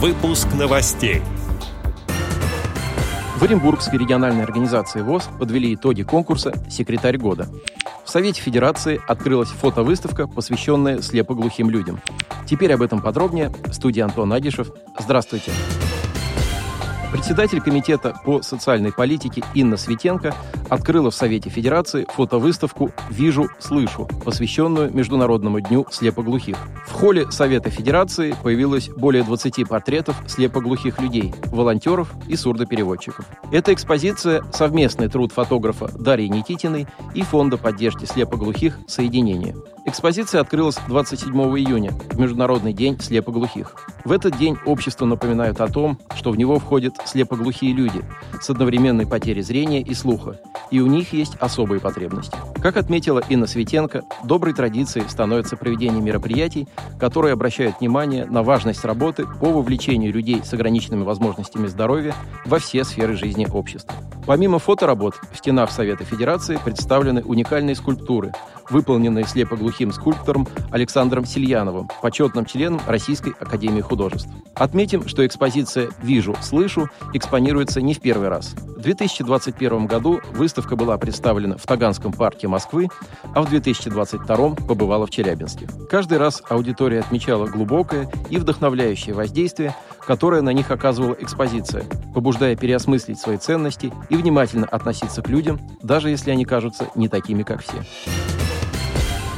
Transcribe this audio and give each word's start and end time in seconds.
Выпуск 0.00 0.46
новостей. 0.54 1.22
В 3.36 3.42
Оренбургской 3.42 3.98
региональной 3.98 4.44
организации 4.44 5.00
ВОЗ 5.02 5.28
подвели 5.40 5.74
итоги 5.74 6.04
конкурса 6.04 6.52
«Секретарь 6.70 7.18
года». 7.18 7.48
В 8.04 8.08
Совете 8.08 8.40
Федерации 8.40 9.00
открылась 9.08 9.48
фотовыставка, 9.48 10.28
посвященная 10.28 11.02
слепоглухим 11.02 11.68
людям. 11.68 12.00
Теперь 12.46 12.72
об 12.74 12.82
этом 12.82 13.02
подробнее. 13.02 13.50
Студия 13.72 14.04
Антон 14.04 14.32
Агишев. 14.32 14.70
Здравствуйте. 15.00 15.50
Председатель 17.10 17.60
Комитета 17.60 18.14
по 18.24 18.40
социальной 18.42 18.92
политике 18.92 19.42
Инна 19.54 19.76
Светенко 19.76 20.32
открыла 20.68 21.10
в 21.10 21.14
Совете 21.14 21.50
Федерации 21.50 22.06
фотовыставку 22.14 22.90
«Вижу, 23.10 23.48
слышу», 23.58 24.08
посвященную 24.24 24.92
Международному 24.94 25.60
дню 25.60 25.86
слепоглухих. 25.90 26.56
В 26.86 26.92
холле 26.92 27.30
Совета 27.30 27.70
Федерации 27.70 28.34
появилось 28.42 28.88
более 28.88 29.22
20 29.22 29.68
портретов 29.68 30.16
слепоглухих 30.26 31.00
людей, 31.00 31.34
волонтеров 31.46 32.12
и 32.26 32.36
сурдопереводчиков. 32.36 33.26
Эта 33.52 33.72
экспозиция– 33.72 34.42
совместный 34.52 35.08
труд 35.08 35.32
фотографа 35.32 35.88
Дарьи 35.88 36.28
Никитиной 36.28 36.86
и 37.14 37.22
Фонда 37.22 37.56
поддержки 37.56 38.04
слепоглухих 38.04 38.78
«Соединение». 38.86 39.56
Экспозиция 39.88 40.42
открылась 40.42 40.76
27 40.88 41.32
июня, 41.32 41.92
в 42.10 42.18
Международный 42.18 42.74
день 42.74 43.00
слепоглухих. 43.00 43.74
В 44.04 44.12
этот 44.12 44.36
день 44.36 44.58
общество 44.66 45.06
напоминает 45.06 45.62
о 45.62 45.68
том, 45.68 45.98
что 46.14 46.30
в 46.30 46.36
него 46.36 46.58
входят 46.58 46.94
слепоглухие 47.06 47.72
люди 47.72 48.04
с 48.38 48.50
одновременной 48.50 49.06
потерей 49.06 49.40
зрения 49.40 49.80
и 49.80 49.94
слуха, 49.94 50.38
и 50.70 50.80
у 50.80 50.86
них 50.86 51.12
есть 51.12 51.34
особые 51.36 51.80
потребности. 51.80 52.36
Как 52.62 52.76
отметила 52.76 53.22
Инна 53.28 53.46
Светенко, 53.46 54.02
доброй 54.24 54.54
традицией 54.54 55.08
становится 55.08 55.56
проведение 55.56 56.00
мероприятий, 56.00 56.68
которые 56.98 57.32
обращают 57.32 57.80
внимание 57.80 58.24
на 58.26 58.42
важность 58.42 58.84
работы 58.84 59.26
по 59.40 59.52
вовлечению 59.52 60.12
людей 60.12 60.42
с 60.44 60.52
ограниченными 60.52 61.04
возможностями 61.04 61.66
здоровья 61.66 62.14
во 62.44 62.58
все 62.58 62.84
сферы 62.84 63.16
жизни 63.16 63.46
общества. 63.50 63.94
Помимо 64.26 64.58
фоторабот, 64.58 65.14
в 65.32 65.38
стенах 65.38 65.70
Совета 65.70 66.04
Федерации 66.04 66.58
представлены 66.62 67.22
уникальные 67.22 67.74
скульптуры, 67.74 68.32
выполненные 68.70 69.24
слепоглухим 69.24 69.92
скульптором 69.92 70.46
Александром 70.70 71.24
Сильяновым, 71.24 71.88
почетным 72.02 72.44
членом 72.44 72.80
Российской 72.86 73.32
Академии 73.38 73.80
Художеств. 73.80 74.28
Отметим, 74.54 75.06
что 75.06 75.26
экспозиция 75.26 75.90
«Вижу, 76.02 76.36
слышу» 76.40 76.88
экспонируется 77.14 77.80
не 77.80 77.94
в 77.94 78.00
первый 78.00 78.28
раз. 78.28 78.54
В 78.54 78.80
2021 78.80 79.86
году 79.86 80.20
выставка 80.32 80.76
была 80.76 80.98
представлена 80.98 81.56
в 81.56 81.66
Таганском 81.66 82.12
парке 82.12 82.48
Москвы, 82.48 82.88
а 83.34 83.42
в 83.42 83.48
2022 83.48 84.50
побывала 84.66 85.06
в 85.06 85.10
Челябинске. 85.10 85.68
Каждый 85.90 86.18
раз 86.18 86.42
аудитория 86.48 87.00
отмечала 87.00 87.46
глубокое 87.46 88.10
и 88.30 88.36
вдохновляющее 88.36 89.14
воздействие, 89.14 89.74
которое 90.06 90.42
на 90.42 90.50
них 90.50 90.70
оказывала 90.70 91.16
экспозиция, 91.18 91.84
побуждая 92.14 92.56
переосмыслить 92.56 93.18
свои 93.18 93.36
ценности 93.36 93.92
и 94.08 94.16
внимательно 94.16 94.66
относиться 94.66 95.22
к 95.22 95.28
людям, 95.28 95.60
даже 95.82 96.10
если 96.10 96.30
они 96.30 96.44
кажутся 96.44 96.88
не 96.94 97.08
такими, 97.08 97.42
как 97.42 97.62
все. 97.62 97.84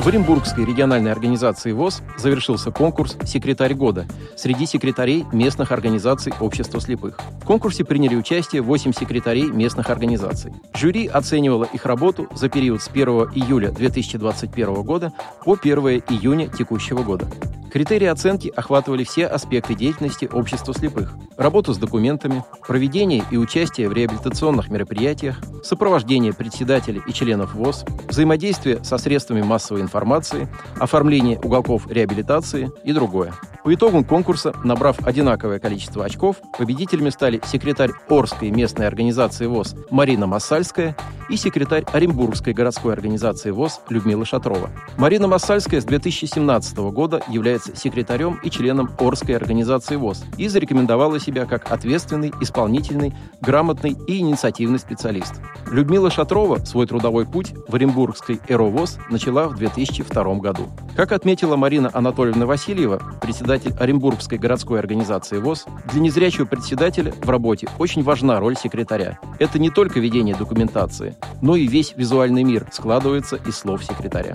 В 0.00 0.08
Оренбургской 0.08 0.64
региональной 0.64 1.12
организации 1.12 1.72
ВОЗ 1.72 2.00
завершился 2.16 2.70
конкурс 2.70 3.18
«Секретарь 3.26 3.74
года» 3.74 4.06
среди 4.34 4.64
секретарей 4.64 5.26
местных 5.30 5.72
организаций 5.72 6.32
общества 6.40 6.80
слепых. 6.80 7.18
В 7.42 7.44
конкурсе 7.44 7.84
приняли 7.84 8.16
участие 8.16 8.62
8 8.62 8.94
секретарей 8.94 9.44
местных 9.44 9.90
организаций. 9.90 10.54
Жюри 10.72 11.06
оценивало 11.06 11.64
их 11.64 11.84
работу 11.84 12.28
за 12.34 12.48
период 12.48 12.80
с 12.80 12.88
1 12.88 13.08
июля 13.34 13.72
2021 13.72 14.72
года 14.84 15.12
по 15.44 15.52
1 15.52 15.78
июня 16.08 16.48
текущего 16.48 17.02
года. 17.02 17.28
Критерии 17.70 18.06
оценки 18.06 18.50
охватывали 18.56 19.04
все 19.04 19.26
аспекты 19.26 19.74
деятельности 19.74 20.24
общества 20.32 20.72
слепых. 20.72 21.14
Работу 21.40 21.72
с 21.72 21.78
документами, 21.78 22.44
проведение 22.68 23.24
и 23.30 23.38
участие 23.38 23.88
в 23.88 23.94
реабилитационных 23.94 24.68
мероприятиях, 24.68 25.40
сопровождение 25.64 26.34
председателей 26.34 27.00
и 27.06 27.14
членов 27.14 27.54
ВОЗ, 27.54 27.86
взаимодействие 28.10 28.84
со 28.84 28.98
средствами 28.98 29.40
массовой 29.40 29.80
информации, 29.80 30.48
оформление 30.78 31.38
уголков 31.38 31.90
реабилитации 31.90 32.70
и 32.84 32.92
другое. 32.92 33.32
По 33.64 33.72
итогам 33.72 34.04
конкурса, 34.04 34.54
набрав 34.64 35.06
одинаковое 35.06 35.58
количество 35.58 36.04
очков, 36.04 36.36
победителями 36.58 37.08
стали 37.08 37.40
секретарь 37.46 37.92
Орской 38.10 38.50
местной 38.50 38.86
организации 38.86 39.46
ВОЗ 39.46 39.76
Марина 39.90 40.26
Массальская 40.26 40.94
и 41.30 41.36
секретарь 41.36 41.84
Оренбургской 41.92 42.52
городской 42.52 42.92
организации 42.92 43.50
ВОЗ 43.50 43.80
Людмила 43.88 44.24
Шатрова. 44.24 44.70
Марина 44.96 45.28
Массальская 45.28 45.80
с 45.80 45.84
2017 45.84 46.76
года 46.90 47.22
является 47.28 47.76
секретарем 47.76 48.40
и 48.42 48.50
членом 48.50 48.90
Орской 48.98 49.36
организации 49.36 49.96
ВОЗ 49.96 50.24
и 50.36 50.48
зарекомендовала 50.48 51.20
себя 51.20 51.29
как 51.46 51.70
ответственный, 51.70 52.32
исполнительный, 52.40 53.14
грамотный 53.40 53.96
и 54.06 54.18
инициативный 54.18 54.78
специалист. 54.78 55.34
Людмила 55.70 56.10
Шатрова 56.10 56.64
свой 56.64 56.86
трудовой 56.86 57.26
путь 57.26 57.54
в 57.68 57.74
Оренбургской 57.74 58.40
ЭРОВОЗ 58.48 58.98
начала 59.10 59.48
в 59.48 59.56
2002 59.56 60.34
году. 60.36 60.68
Как 60.96 61.12
отметила 61.12 61.56
Марина 61.56 61.90
Анатольевна 61.92 62.46
Васильева, 62.46 63.00
председатель 63.20 63.72
Оренбургской 63.78 64.38
городской 64.38 64.78
организации 64.78 65.38
ВОЗ, 65.38 65.66
для 65.92 66.00
незрячего 66.00 66.44
председателя 66.44 67.12
в 67.12 67.30
работе 67.30 67.68
очень 67.78 68.02
важна 68.02 68.40
роль 68.40 68.56
секретаря. 68.56 69.18
Это 69.38 69.58
не 69.58 69.70
только 69.70 70.00
ведение 70.00 70.34
документации, 70.34 71.16
но 71.40 71.56
и 71.56 71.66
весь 71.66 71.94
визуальный 71.96 72.42
мир 72.42 72.66
складывается 72.72 73.36
из 73.36 73.56
слов 73.56 73.84
секретаря. 73.84 74.34